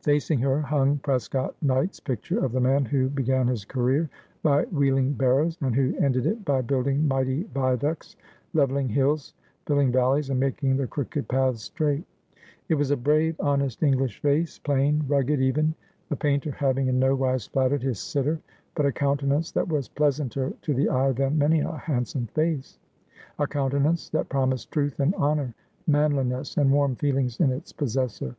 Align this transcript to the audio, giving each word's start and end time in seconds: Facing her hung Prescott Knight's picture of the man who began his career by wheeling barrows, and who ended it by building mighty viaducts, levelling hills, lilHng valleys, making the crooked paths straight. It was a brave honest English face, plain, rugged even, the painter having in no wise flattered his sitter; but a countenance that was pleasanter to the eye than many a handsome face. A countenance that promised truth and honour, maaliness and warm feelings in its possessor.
Facing 0.00 0.40
her 0.40 0.60
hung 0.60 0.98
Prescott 0.98 1.54
Knight's 1.62 2.00
picture 2.00 2.44
of 2.44 2.50
the 2.50 2.58
man 2.60 2.84
who 2.86 3.08
began 3.08 3.46
his 3.46 3.64
career 3.64 4.10
by 4.42 4.64
wheeling 4.64 5.12
barrows, 5.12 5.56
and 5.60 5.76
who 5.76 5.96
ended 6.00 6.26
it 6.26 6.44
by 6.44 6.60
building 6.60 7.06
mighty 7.06 7.44
viaducts, 7.54 8.16
levelling 8.52 8.88
hills, 8.88 9.32
lilHng 9.66 9.92
valleys, 9.92 10.28
making 10.28 10.76
the 10.76 10.88
crooked 10.88 11.28
paths 11.28 11.62
straight. 11.62 12.02
It 12.68 12.74
was 12.74 12.90
a 12.90 12.96
brave 12.96 13.36
honest 13.38 13.80
English 13.84 14.20
face, 14.20 14.58
plain, 14.58 15.04
rugged 15.06 15.38
even, 15.40 15.76
the 16.08 16.16
painter 16.16 16.50
having 16.50 16.88
in 16.88 16.98
no 16.98 17.14
wise 17.14 17.46
flattered 17.46 17.84
his 17.84 18.00
sitter; 18.00 18.40
but 18.74 18.86
a 18.86 18.90
countenance 18.92 19.52
that 19.52 19.68
was 19.68 19.86
pleasanter 19.86 20.52
to 20.62 20.74
the 20.74 20.88
eye 20.88 21.12
than 21.12 21.38
many 21.38 21.60
a 21.60 21.76
handsome 21.76 22.26
face. 22.34 22.80
A 23.38 23.46
countenance 23.46 24.08
that 24.08 24.28
promised 24.28 24.72
truth 24.72 24.98
and 24.98 25.14
honour, 25.14 25.54
maaliness 25.86 26.56
and 26.56 26.72
warm 26.72 26.96
feelings 26.96 27.38
in 27.38 27.52
its 27.52 27.70
possessor. 27.72 28.34